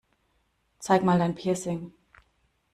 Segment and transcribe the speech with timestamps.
[0.79, 1.93] Zeig mal dein Piercing!